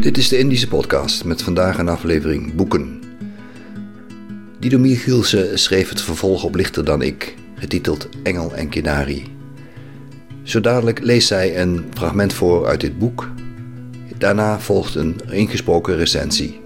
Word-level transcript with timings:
Dit 0.00 0.18
is 0.18 0.28
de 0.28 0.38
Indische 0.38 0.68
podcast 0.68 1.24
met 1.24 1.42
vandaag 1.42 1.78
een 1.78 1.88
aflevering 1.88 2.54
Boeken. 2.54 3.00
Dido 4.58 4.78
Michielsen 4.78 5.58
schreef 5.58 5.88
het 5.88 6.00
vervolg 6.00 6.44
op 6.44 6.54
Lichter 6.54 6.84
dan 6.84 7.02
ik, 7.02 7.34
getiteld 7.54 8.08
Engel 8.22 8.54
en 8.54 8.68
Kinari. 8.68 9.36
Zo 10.42 10.60
dadelijk 10.60 11.00
leest 11.00 11.28
zij 11.28 11.60
een 11.60 11.84
fragment 11.94 12.32
voor 12.32 12.66
uit 12.66 12.80
dit 12.80 12.98
boek. 12.98 13.30
Daarna 14.18 14.60
volgt 14.60 14.94
een 14.94 15.20
ingesproken 15.30 15.96
recensie. 15.96 16.60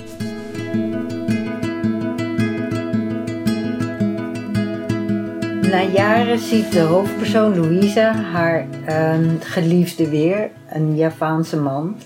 Na 5.62 5.82
jaren 5.82 6.38
ziet 6.38 6.72
de 6.72 6.80
hoofdpersoon 6.80 7.58
Louisa 7.58 8.12
haar 8.12 8.66
uh, 8.88 9.16
geliefde 9.40 10.08
weer, 10.08 10.50
een 10.68 10.96
Javaanse 10.96 11.56
man. 11.56 11.96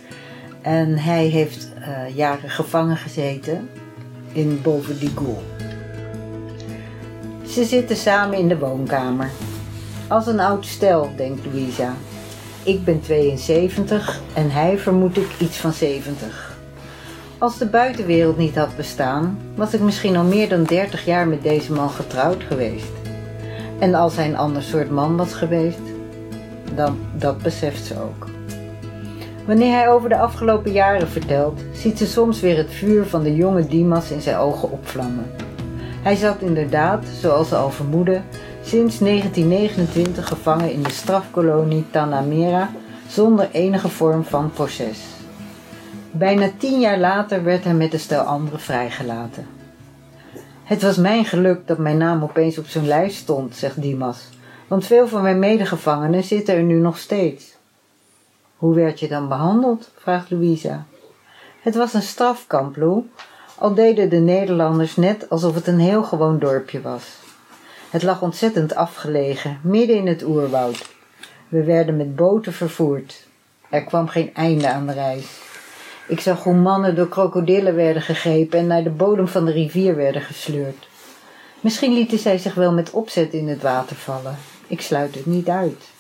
En 0.69 0.99
hij 0.99 1.27
heeft 1.27 1.69
uh, 1.79 2.17
jaren 2.17 2.51
gevangen 2.51 2.97
gezeten 2.97 3.69
in 4.33 4.63
Boven-Digul. 4.63 5.43
Ze 7.47 7.65
zitten 7.65 7.97
samen 7.97 8.39
in 8.39 8.49
de 8.49 8.59
woonkamer. 8.59 9.31
Als 10.09 10.27
een 10.27 10.41
oud 10.41 10.67
stel, 10.67 11.11
denkt 11.17 11.47
Louisa. 11.47 11.95
Ik 12.63 12.85
ben 12.85 13.01
72 13.01 14.21
en 14.35 14.51
hij 14.51 14.79
vermoed 14.79 15.17
ik 15.17 15.31
iets 15.41 15.57
van 15.57 15.73
70. 15.73 16.59
Als 17.39 17.59
de 17.59 17.67
buitenwereld 17.67 18.37
niet 18.37 18.57
had 18.57 18.77
bestaan, 18.77 19.39
was 19.55 19.75
ik 19.75 19.81
misschien 19.81 20.17
al 20.17 20.25
meer 20.25 20.49
dan 20.49 20.65
30 20.65 21.05
jaar 21.05 21.29
met 21.29 21.43
deze 21.43 21.73
man 21.73 21.91
getrouwd 21.91 22.43
geweest. 22.43 22.93
En 23.79 23.95
als 23.95 24.17
hij 24.17 24.29
een 24.29 24.37
ander 24.37 24.63
soort 24.63 24.91
man 24.91 25.17
was 25.17 25.33
geweest, 25.33 25.83
dan 26.75 26.99
dat 27.15 27.43
beseft 27.43 27.85
ze 27.85 27.95
ook. 28.01 28.38
Wanneer 29.49 29.73
hij 29.73 29.89
over 29.89 30.09
de 30.09 30.19
afgelopen 30.19 30.73
jaren 30.73 31.09
vertelt, 31.09 31.61
ziet 31.73 31.99
ze 31.99 32.07
soms 32.07 32.41
weer 32.41 32.57
het 32.57 32.71
vuur 32.71 33.07
van 33.07 33.23
de 33.23 33.35
jonge 33.35 33.67
Dimas 33.67 34.11
in 34.11 34.21
zijn 34.21 34.37
ogen 34.37 34.71
opvlammen. 34.71 35.31
Hij 36.03 36.17
zat 36.17 36.41
inderdaad, 36.41 37.05
zoals 37.21 37.49
ze 37.49 37.57
al 37.57 37.71
vermoedde, 37.71 38.21
sinds 38.63 38.99
1929 38.99 40.29
gevangen 40.29 40.73
in 40.73 40.83
de 40.83 40.91
strafkolonie 40.91 41.85
Tanamera 41.91 42.71
zonder 43.07 43.49
enige 43.53 43.89
vorm 43.89 44.25
van 44.25 44.51
proces. 44.51 44.99
Bijna 46.11 46.51
tien 46.59 46.81
jaar 46.81 46.99
later 46.99 47.45
werd 47.45 47.65
hij 47.65 47.75
met 47.75 47.93
een 47.93 48.01
stel 48.01 48.23
anderen 48.23 48.61
vrijgelaten. 48.61 49.47
Het 50.65 50.83
was 50.83 50.97
mijn 50.97 51.25
geluk 51.25 51.67
dat 51.67 51.79
mijn 51.79 51.99
naam 51.99 52.23
opeens 52.23 52.59
op 52.59 52.67
zijn 52.67 52.87
lijst 52.87 53.17
stond, 53.17 53.57
zegt 53.57 53.83
Dimas, 53.83 54.29
want 54.67 54.87
veel 54.87 55.09
van 55.09 55.23
mijn 55.23 55.39
medegevangenen 55.39 56.25
zitten 56.25 56.55
er 56.55 56.63
nu 56.63 56.79
nog 56.79 56.99
steeds. 56.99 57.58
Hoe 58.59 58.75
werd 58.75 59.01
je 59.01 59.09
dan 59.09 59.29
behandeld? 59.29 59.91
vraagt 59.97 60.31
Louisa. 60.31 60.87
Het 61.61 61.75
was 61.75 61.95
een 61.95 62.03
strafkamp, 62.03 62.77
Lou, 62.77 63.03
al 63.55 63.75
deden 63.75 64.11
de 64.11 64.17
Nederlanders 64.17 64.97
net 64.97 65.31
alsof 65.31 65.55
het 65.55 65.67
een 65.67 65.79
heel 65.79 66.03
gewoon 66.03 66.39
dorpje 66.39 66.81
was. 66.81 67.05
Het 67.91 68.03
lag 68.03 68.23
ontzettend 68.23 68.75
afgelegen, 68.75 69.61
midden 69.63 69.97
in 69.97 70.07
het 70.07 70.23
oerwoud. 70.23 70.89
We 71.49 71.65
werden 71.65 71.97
met 71.97 72.17
boten 72.17 72.53
vervoerd. 72.53 73.27
Er 73.69 73.85
kwam 73.85 74.09
geen 74.09 74.35
einde 74.35 74.71
aan 74.71 74.87
de 74.87 74.93
reis. 74.93 75.41
Ik 76.09 76.21
zag 76.21 76.43
hoe 76.43 76.55
mannen 76.55 76.95
door 76.95 77.09
krokodillen 77.09 77.75
werden 77.75 78.03
gegrepen 78.03 78.59
en 78.59 78.67
naar 78.67 78.83
de 78.83 78.91
bodem 78.91 79.29
van 79.29 79.45
de 79.45 79.53
rivier 79.53 79.97
werden 79.97 80.23
gesleurd. 80.23 80.89
Misschien 81.61 81.93
lieten 81.93 82.19
zij 82.19 82.39
zich 82.39 82.55
wel 82.55 82.73
met 82.73 82.91
opzet 82.91 83.33
in 83.33 83.49
het 83.49 83.63
water 83.63 83.97
vallen. 83.97 84.37
Ik 84.67 84.81
sluit 84.81 85.15
het 85.15 85.27
niet 85.27 85.49
uit. 85.49 85.97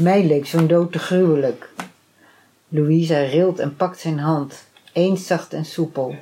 Mij 0.00 0.26
leek 0.26 0.46
zo'n 0.46 0.66
dood 0.66 0.92
te 0.92 0.98
gruwelijk. 0.98 1.70
Louisa 2.68 3.18
rilt 3.18 3.58
en 3.58 3.76
pakt 3.76 4.00
zijn 4.00 4.18
hand, 4.18 4.64
eens 4.92 5.26
zacht 5.26 5.52
en 5.52 5.64
soepel. 5.64 6.14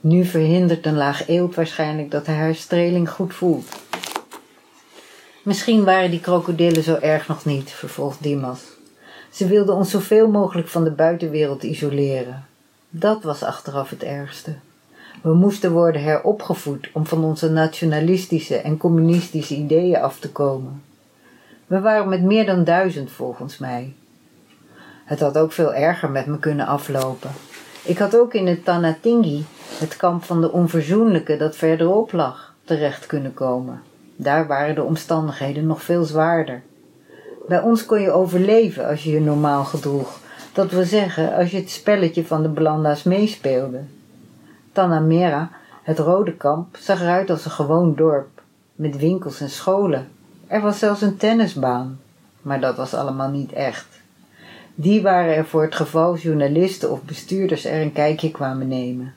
Nu 0.00 0.24
verhindert 0.24 0.86
een 0.86 0.96
laag 0.96 1.28
eelt 1.28 1.54
waarschijnlijk 1.54 2.10
dat 2.10 2.26
hij 2.26 2.34
haar 2.34 2.54
streling 2.54 3.10
goed 3.10 3.34
voelt. 3.34 3.68
Misschien 5.42 5.84
waren 5.84 6.10
die 6.10 6.20
krokodillen 6.20 6.82
zo 6.82 6.94
erg 6.94 7.28
nog 7.28 7.44
niet, 7.44 7.70
vervolgt 7.70 8.22
Dimas. 8.22 8.60
Ze 9.30 9.46
wilden 9.46 9.74
ons 9.74 9.90
zoveel 9.90 10.28
mogelijk 10.30 10.68
van 10.68 10.84
de 10.84 10.90
buitenwereld 10.90 11.62
isoleren. 11.62 12.44
Dat 12.90 13.22
was 13.22 13.42
achteraf 13.42 13.90
het 13.90 14.02
ergste. 14.02 14.54
We 15.22 15.34
moesten 15.34 15.72
worden 15.72 16.02
heropgevoed 16.02 16.90
om 16.92 17.06
van 17.06 17.24
onze 17.24 17.50
nationalistische 17.50 18.56
en 18.56 18.76
communistische 18.76 19.54
ideeën 19.54 19.96
af 19.96 20.18
te 20.18 20.30
komen. 20.30 20.88
We 21.70 21.80
waren 21.80 22.08
met 22.08 22.22
meer 22.22 22.46
dan 22.46 22.64
duizend 22.64 23.10
volgens 23.10 23.58
mij. 23.58 23.94
Het 25.04 25.20
had 25.20 25.38
ook 25.38 25.52
veel 25.52 25.74
erger 25.74 26.10
met 26.10 26.26
me 26.26 26.38
kunnen 26.38 26.66
aflopen. 26.66 27.30
Ik 27.84 27.98
had 27.98 28.16
ook 28.16 28.34
in 28.34 28.46
het 28.46 28.64
Tanatingi, 28.64 29.44
het 29.78 29.96
kamp 29.96 30.24
van 30.24 30.40
de 30.40 30.52
onverzoenlijke 30.52 31.36
dat 31.36 31.56
verderop 31.56 32.12
lag, 32.12 32.54
terecht 32.64 33.06
kunnen 33.06 33.34
komen. 33.34 33.82
Daar 34.16 34.46
waren 34.46 34.74
de 34.74 34.82
omstandigheden 34.82 35.66
nog 35.66 35.82
veel 35.82 36.04
zwaarder. 36.04 36.62
Bij 37.48 37.60
ons 37.60 37.86
kon 37.86 38.00
je 38.00 38.10
overleven 38.10 38.86
als 38.86 39.04
je 39.04 39.10
je 39.10 39.20
normaal 39.20 39.64
gedroeg, 39.64 40.18
dat 40.52 40.70
wil 40.70 40.84
zeggen 40.84 41.34
als 41.34 41.50
je 41.50 41.56
het 41.56 41.70
spelletje 41.70 42.26
van 42.26 42.42
de 42.42 42.48
Blanda's 42.48 43.02
meespeelde. 43.02 43.80
Tanamera, 44.72 45.50
het 45.82 45.98
rode 45.98 46.32
kamp, 46.32 46.76
zag 46.76 47.00
eruit 47.00 47.30
als 47.30 47.44
een 47.44 47.50
gewoon 47.50 47.94
dorp, 47.94 48.42
met 48.74 48.96
winkels 48.96 49.40
en 49.40 49.50
scholen. 49.50 50.08
Er 50.50 50.60
was 50.60 50.78
zelfs 50.78 51.00
een 51.00 51.16
tennisbaan, 51.16 52.00
maar 52.42 52.60
dat 52.60 52.76
was 52.76 52.94
allemaal 52.94 53.30
niet 53.30 53.52
echt. 53.52 53.86
Die 54.74 55.02
waren 55.02 55.34
er 55.34 55.46
voor 55.46 55.62
het 55.62 55.74
geval 55.74 56.16
journalisten 56.16 56.90
of 56.90 57.02
bestuurders 57.02 57.64
er 57.64 57.82
een 57.82 57.92
kijkje 57.92 58.30
kwamen 58.30 58.68
nemen. 58.68 59.14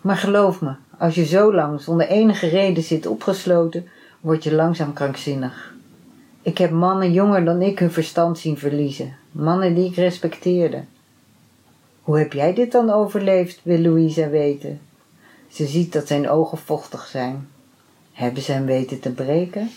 Maar 0.00 0.16
geloof 0.16 0.60
me, 0.60 0.74
als 0.98 1.14
je 1.14 1.24
zo 1.24 1.54
lang 1.54 1.80
zonder 1.80 2.06
enige 2.06 2.48
reden 2.48 2.82
zit 2.82 3.06
opgesloten, 3.06 3.88
word 4.20 4.44
je 4.44 4.54
langzaam 4.54 4.92
krankzinnig. 4.92 5.74
Ik 6.42 6.58
heb 6.58 6.70
mannen 6.70 7.12
jonger 7.12 7.44
dan 7.44 7.62
ik 7.62 7.78
hun 7.78 7.92
verstand 7.92 8.38
zien 8.38 8.58
verliezen, 8.58 9.16
mannen 9.32 9.74
die 9.74 9.90
ik 9.90 9.96
respecteerde. 9.96 10.84
Hoe 12.02 12.18
heb 12.18 12.32
jij 12.32 12.54
dit 12.54 12.72
dan 12.72 12.90
overleefd, 12.90 13.60
wil 13.62 13.78
Louisa 13.78 14.28
weten. 14.28 14.80
Ze 15.48 15.66
ziet 15.66 15.92
dat 15.92 16.06
zijn 16.06 16.28
ogen 16.28 16.58
vochtig 16.58 17.06
zijn. 17.06 17.48
Hebben 18.12 18.42
ze 18.42 18.52
hem 18.52 18.66
weten 18.66 19.00
te 19.00 19.10
breken? 19.10 19.70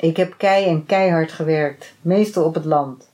Ik 0.00 0.16
heb 0.16 0.34
kei 0.36 0.64
en 0.64 0.86
keihard 0.86 1.32
gewerkt, 1.32 1.92
meestal 2.00 2.44
op 2.44 2.54
het 2.54 2.64
land. 2.64 3.08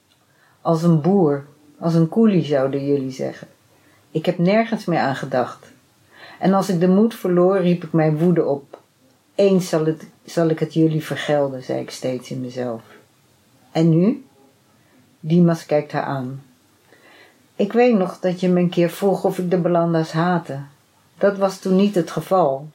Als 0.61 0.83
een 0.83 1.01
boer, 1.01 1.45
als 1.79 1.95
een 1.95 2.09
koelie 2.09 2.45
zouden 2.45 2.87
jullie 2.87 3.11
zeggen. 3.11 3.49
Ik 4.11 4.27
heb 4.27 4.39
nergens 4.39 4.85
meer 4.85 4.99
aan 4.99 5.17
gedacht. 5.17 5.73
En 6.39 6.53
als 6.55 6.69
ik 6.69 6.81
de 6.81 6.89
moed 6.89 7.15
verloor, 7.15 7.59
riep 7.59 7.85
ik 7.85 7.93
mijn 7.93 8.19
woede 8.19 8.45
op. 8.45 8.79
Eens 9.35 9.69
zal, 10.25 10.49
ik 10.49 10.59
het 10.59 10.75
jullie 10.75 11.05
vergelden, 11.05 11.63
zei 11.63 11.81
ik 11.81 11.91
steeds 11.91 12.31
in 12.31 12.41
mezelf. 12.41 12.83
En 13.73 13.89
nu? 13.89 14.25
Dimas 15.21 15.67
kijkt 15.67 15.93
haar 15.93 16.03
aan. 16.03 16.43
Ik 17.57 17.73
weet 17.73 17.95
nog 17.95 18.21
dat 18.21 18.41
je 18.41 18.49
me 18.49 18.61
een 18.61 18.69
keer 18.69 18.91
vroeg 18.91 19.25
of 19.25 19.39
ik 19.39 19.51
de 19.51 19.59
Belanda's 19.59 20.13
haatte. 20.13 20.59
Dat 21.19 21.39
was 21.39 21.59
toen 21.59 21.77
niet 21.77 21.95
het 21.95 22.11
geval. 22.11 22.69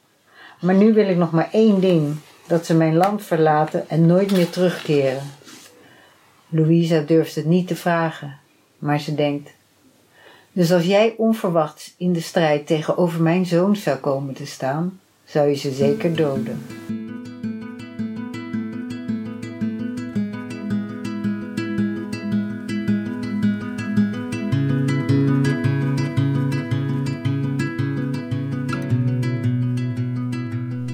Maar 0.60 0.74
nu 0.74 0.92
wil 0.92 1.08
ik 1.08 1.16
nog 1.16 1.30
maar 1.30 1.48
één 1.52 1.80
ding: 1.80 2.16
dat 2.50 2.66
ze 2.66 2.74
mijn 2.74 2.96
land 2.96 3.22
verlaten 3.22 3.88
en 3.88 4.06
nooit 4.06 4.32
meer 4.32 4.50
terugkeren. 4.50 5.22
Louisa 6.48 7.00
durft 7.00 7.34
het 7.34 7.44
niet 7.44 7.68
te 7.68 7.76
vragen, 7.76 8.38
maar 8.78 9.00
ze 9.00 9.14
denkt: 9.14 9.50
Dus 10.52 10.72
als 10.72 10.84
jij 10.84 11.14
onverwachts 11.16 11.94
in 11.96 12.12
de 12.12 12.20
strijd 12.20 12.66
tegenover 12.66 13.22
mijn 13.22 13.46
zoon 13.46 13.76
zou 13.76 13.98
komen 13.98 14.34
te 14.34 14.46
staan, 14.46 15.00
zou 15.24 15.48
je 15.48 15.54
ze 15.54 15.70
zeker 15.70 16.16
doden. 16.16 16.62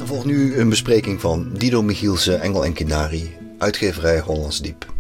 Dan 0.07 0.15
volgt 0.15 0.31
nu 0.31 0.59
een 0.59 0.69
bespreking 0.69 1.21
van 1.21 1.51
Dido 1.53 1.83
Michielsen, 1.83 2.41
Engel 2.41 2.65
en 2.65 2.73
Kinari, 2.73 3.37
uitgeverij 3.59 4.21
Hollands 4.21 4.61
Diep. 4.61 4.93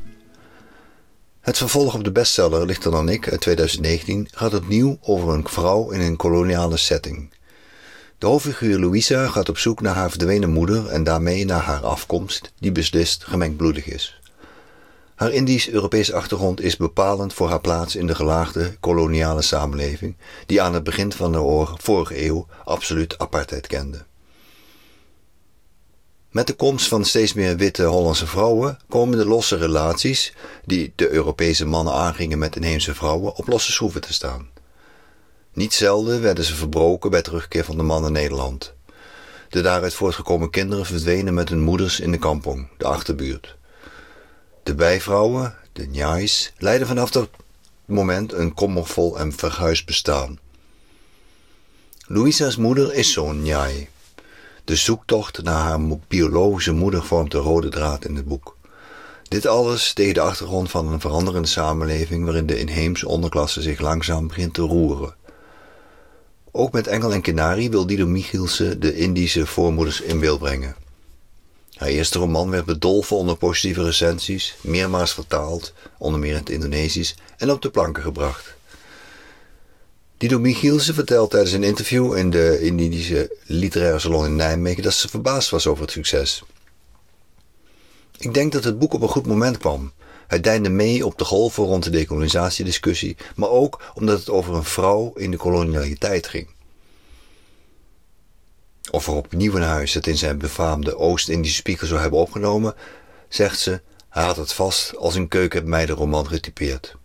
Het 1.41 1.57
vervolg 1.57 1.95
op 1.95 2.05
de 2.05 2.13
bestseller 2.13 2.67
Lichter 2.67 2.91
dan 2.91 3.09
ik 3.09 3.31
uit 3.31 3.41
2019 3.41 4.29
gaat 4.31 4.55
opnieuw 4.55 4.99
over 5.03 5.29
een 5.29 5.49
vrouw 5.49 5.91
in 5.91 6.01
een 6.01 6.17
koloniale 6.17 6.77
setting. 6.77 7.31
De 8.19 8.27
hoofdfiguur 8.27 8.79
Louisa 8.79 9.27
gaat 9.27 9.49
op 9.49 9.59
zoek 9.59 9.81
naar 9.81 9.95
haar 9.95 10.11
verdwenen 10.11 10.51
moeder 10.51 10.87
en 10.87 11.05
daarmee 11.05 11.45
naar 11.45 11.63
haar 11.63 11.85
afkomst, 11.85 12.53
die 12.59 12.73
beslist 12.73 13.25
gemengdbloedig 13.25 13.87
is. 13.87 14.21
Haar 15.15 15.33
Indisch-Europese 15.33 16.15
achtergrond 16.15 16.61
is 16.61 16.77
bepalend 16.77 17.35
voor 17.35 17.49
haar 17.49 17.61
plaats 17.61 17.97
in 17.97 18.07
de 18.07 18.15
gelaagde 18.15 18.77
koloniale 18.81 19.43
samenleving, 19.43 20.17
die 20.47 20.63
aan 20.63 20.75
het 20.75 20.85
begin 20.85 21.13
van 21.13 21.33
de 21.33 21.67
vorige 21.77 22.25
eeuw 22.25 22.47
absoluut 22.65 23.19
apartheid 23.19 23.67
kende. 23.67 24.05
Met 26.31 26.47
de 26.47 26.55
komst 26.55 26.89
van 26.89 27.05
steeds 27.05 27.33
meer 27.33 27.57
witte 27.57 27.85
Hollandse 27.85 28.27
vrouwen 28.27 28.79
komen 28.89 29.19
de 29.19 29.27
losse 29.27 29.57
relaties, 29.57 30.33
die 30.65 30.93
de 30.97 31.11
Europese 31.11 31.67
mannen 31.67 31.95
aangingen 31.95 32.39
met 32.39 32.57
inheemse 32.57 32.95
vrouwen, 32.95 33.35
op 33.35 33.47
losse 33.47 33.73
schroeven 33.73 34.01
te 34.01 34.13
staan. 34.13 34.49
Niet 35.53 35.75
zelden 35.75 36.21
werden 36.23 36.45
ze 36.45 36.55
verbroken 36.55 37.11
bij 37.11 37.23
terugkeer 37.23 37.65
van 37.65 37.77
de 37.77 37.83
man 37.83 38.03
naar 38.03 38.11
Nederland. 38.11 38.75
De 39.49 39.61
daaruit 39.61 39.95
voortgekomen 39.95 40.51
kinderen 40.51 40.87
verdwenen 40.87 41.35
met 41.35 41.49
hun 41.49 41.63
moeders 41.63 42.01
in 42.01 42.11
de 42.11 42.19
kampong, 42.19 42.69
de 42.79 42.85
achterbuurt. 42.85 43.57
De 44.63 44.75
bijvrouwen, 44.75 45.55
de 45.73 45.87
njais, 45.87 46.53
leidden 46.59 46.89
vanaf 46.89 47.11
dat 47.11 47.29
moment 47.85 48.33
een 48.33 48.55
kommervol 48.55 49.19
en 49.19 49.33
verhuisd 49.33 49.87
bestaan. 49.87 50.39
Louisa's 52.07 52.57
moeder 52.57 52.95
is 52.95 53.13
zo'n 53.13 53.43
njai. 53.43 53.89
De 54.67 54.77
zoektocht 54.77 55.43
naar 55.43 55.63
haar 55.63 55.81
biologische 56.09 56.73
moeder 56.73 57.05
vormt 57.05 57.31
de 57.31 57.39
rode 57.39 57.69
draad 57.69 58.05
in 58.05 58.17
het 58.17 58.25
boek. 58.25 58.57
Dit 59.23 59.47
alles 59.47 59.93
tegen 59.93 60.15
de 60.15 60.21
achtergrond 60.21 60.71
van 60.71 60.93
een 60.93 61.01
veranderende 61.01 61.49
samenleving 61.49 62.25
waarin 62.25 62.47
de 62.47 62.59
inheemse 62.59 63.09
onderklasse 63.09 63.63
zich 63.63 63.81
langzaam 63.81 64.27
begint 64.29 64.55
te 64.55 64.63
roeren. 64.63 65.15
Ook 66.51 66.73
met 66.73 66.87
Engel 66.87 67.13
en 67.13 67.21
Kenari 67.21 67.71
wil 67.71 67.87
Dido 67.87 68.07
Michielsen 68.07 68.81
de 68.81 68.97
Indische 68.97 69.47
voormoeders 69.47 70.01
in 70.01 70.21
beeld 70.21 70.39
brengen. 70.39 70.77
Haar 71.75 71.89
eerste 71.89 72.19
roman 72.19 72.51
werd 72.51 72.65
bedolven 72.65 73.17
onder 73.17 73.37
positieve 73.37 73.83
recensies, 73.83 74.57
meermaals 74.61 75.15
vertaald, 75.15 75.73
onder 75.99 76.21
meer 76.21 76.31
in 76.31 76.37
het 76.37 76.51
Indonesisch, 76.51 77.17
en 77.37 77.51
op 77.51 77.63
de 77.63 77.71
planken 77.71 78.03
gebracht. 78.03 78.56
Dido 80.19 80.39
Michielsen 80.39 80.95
vertelt 80.95 81.31
tijdens 81.31 81.53
een 81.53 81.63
interview 81.63 82.17
in 82.17 82.31
de 82.31 82.61
Indische 82.61 83.37
Literaire 83.47 83.99
Salon 83.99 84.25
in 84.25 84.37
Nijmegen 84.37 84.83
dat 84.83 84.93
ze 84.93 85.09
verbaasd 85.09 85.51
was 85.51 85.67
over 85.67 85.83
het 85.83 85.93
succes. 85.93 86.43
Ik 88.19 88.35
denk 88.35 88.53
dat 88.53 88.65
het 88.65 88.79
boek 88.79 88.93
op 88.95 89.03
een 89.03 89.09
goed 89.09 89.27
moment 89.27 89.59
kwam. 89.59 89.93
Het 90.27 90.45
deinde 90.45 90.69
mee 90.69 91.07
op 91.07 91.19
de 91.19 91.25
golven 91.25 91.65
rond 91.65 91.85
de 91.85 91.91
decolonisatiediscussie, 91.91 93.17
maar 93.35 93.49
ook 93.49 93.93
omdat 93.95 94.19
het 94.19 94.31
over 94.31 94.55
een 94.55 94.65
vrouw 94.65 95.13
in 95.15 95.31
de 95.31 95.37
kolonialiteit 95.37 96.27
ging. 96.27 96.49
Of 98.91 99.07
er 99.07 99.15
opnieuw 99.15 99.53
naar 99.53 99.69
huis 99.69 99.95
het 99.95 100.07
in 100.07 100.19
zijn 100.19 100.39
befaamde 100.39 100.97
Oost-Indische 100.97 101.57
spiegel 101.57 101.87
zou 101.87 102.01
hebben 102.01 102.19
opgenomen, 102.19 102.75
zegt 103.29 103.59
ze, 103.59 103.81
hij 104.09 104.25
had 104.25 104.37
het 104.37 104.53
vast 104.53 104.97
als 104.97 105.15
een 105.15 105.29
keukenmeidenroman 105.29 106.27
getypeerd. 106.27 106.97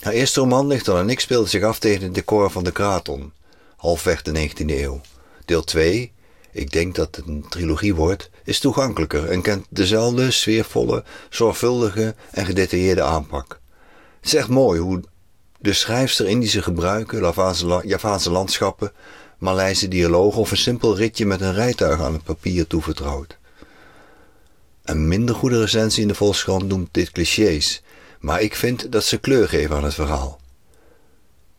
Haar 0.00 0.12
eerste 0.12 0.40
roman, 0.40 0.66
Lichter 0.66 0.94
dan 0.94 1.10
ik, 1.10 1.20
speelde 1.20 1.48
zich 1.48 1.62
af 1.62 1.78
tegen 1.78 2.02
het 2.02 2.14
decor 2.14 2.50
van 2.50 2.64
de 2.64 2.72
Kraton, 2.72 3.32
halfweg 3.76 4.22
de 4.22 4.48
19e 4.48 4.64
eeuw. 4.66 5.00
Deel 5.44 5.64
2, 5.64 6.12
ik 6.52 6.72
denk 6.72 6.94
dat 6.94 7.16
het 7.16 7.26
een 7.26 7.44
trilogie 7.48 7.94
wordt, 7.94 8.30
is 8.44 8.58
toegankelijker 8.58 9.30
en 9.30 9.42
kent 9.42 9.66
dezelfde 9.68 10.30
sfeervolle, 10.30 11.04
zorgvuldige 11.30 12.14
en 12.30 12.46
gedetailleerde 12.46 13.02
aanpak. 13.02 13.60
Het 14.20 14.26
is 14.26 14.34
echt 14.34 14.48
mooi 14.48 14.80
hoe 14.80 15.02
de 15.58 15.72
schrijfster 15.72 16.28
Indische 16.28 16.62
gebruiken, 16.62 17.34
Javaanse 17.84 18.30
landschappen, 18.30 18.92
Maleise 19.38 19.88
dialogen 19.88 20.40
of 20.40 20.50
een 20.50 20.56
simpel 20.56 20.96
ritje 20.96 21.26
met 21.26 21.40
een 21.40 21.54
rijtuig 21.54 22.00
aan 22.00 22.12
het 22.12 22.24
papier 22.24 22.66
toevertrouwt. 22.66 23.38
Een 24.82 25.08
minder 25.08 25.34
goede 25.34 25.60
recensie 25.60 26.02
in 26.02 26.08
de 26.08 26.14
Volkskrant 26.14 26.68
noemt 26.68 26.88
dit 26.90 27.10
clichés, 27.10 27.82
maar 28.20 28.40
ik 28.40 28.54
vind 28.54 28.92
dat 28.92 29.04
ze 29.04 29.18
kleur 29.18 29.48
geven 29.48 29.76
aan 29.76 29.84
het 29.84 29.94
verhaal. 29.94 30.40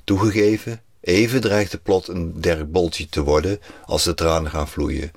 Toegegeven, 0.03 0.81
even 1.01 1.41
dreigt 1.41 1.71
de 1.71 1.77
plot 1.77 2.07
een 2.07 2.41
Dirk 2.41 2.71
Boltje 2.71 3.09
te 3.09 3.23
worden 3.23 3.59
als 3.85 4.03
de 4.03 4.13
tranen 4.13 4.51
gaan 4.51 4.67
vloeien. 4.67 5.11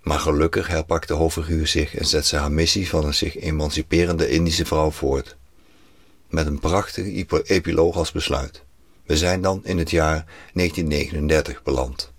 Maar 0.00 0.18
gelukkig 0.18 0.66
herpakt 0.66 1.08
de 1.08 1.14
hoofdfiguur 1.14 1.66
zich 1.66 1.94
en 1.96 2.06
zet 2.06 2.26
ze 2.26 2.36
haar 2.36 2.52
missie 2.52 2.88
van 2.88 3.04
een 3.04 3.14
zich 3.14 3.36
emanciperende 3.36 4.28
Indische 4.28 4.66
vrouw 4.66 4.90
voort. 4.90 5.36
Met 6.28 6.46
een 6.46 6.58
prachtige 6.58 7.42
epiloog 7.44 7.96
als 7.96 8.12
besluit. 8.12 8.62
We 9.06 9.16
zijn 9.16 9.42
dan 9.42 9.60
in 9.64 9.78
het 9.78 9.90
jaar 9.90 10.24
1939 10.52 11.62
beland. 11.62 12.09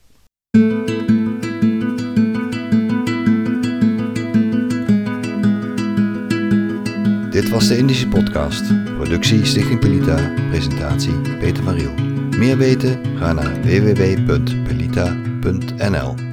Was 7.52 7.68
de 7.68 7.78
Indische 7.78 8.08
Podcast. 8.08 8.64
Productie 8.98 9.46
Stichting 9.46 9.80
Pelita. 9.80 10.34
Presentatie 10.50 11.14
Peter 11.40 11.64
van 11.64 11.74
Riel. 11.74 11.94
Meer 12.38 12.58
weten? 12.58 13.00
Ga 13.18 13.34
naar 13.34 13.62
www.pelita.nl 13.62 16.31